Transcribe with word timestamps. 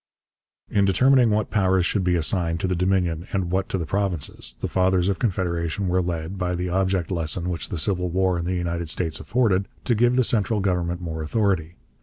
In 0.67 0.83
determining 0.85 1.29
what 1.29 1.51
powers 1.51 1.85
should 1.85 2.03
be 2.03 2.15
assigned 2.15 2.59
to 2.61 2.67
the 2.67 2.75
Dominion 2.75 3.27
and 3.33 3.51
what 3.51 3.69
to 3.69 3.77
the 3.77 3.85
provinces, 3.85 4.55
the 4.59 4.67
Fathers 4.67 5.09
of 5.09 5.19
Confederation 5.19 5.87
were 5.87 6.01
led, 6.01 6.39
by 6.39 6.55
the 6.55 6.69
object 6.69 7.11
lesson 7.11 7.49
which 7.51 7.69
the 7.69 7.77
Civil 7.77 8.09
War 8.09 8.39
in 8.39 8.45
the 8.45 8.55
United 8.55 8.89
States 8.89 9.19
afforded, 9.19 9.67
to 9.83 9.93
give 9.93 10.15
the 10.15 10.23
central 10.23 10.59
government 10.59 11.01
more 11.01 11.21
authority. 11.21 11.75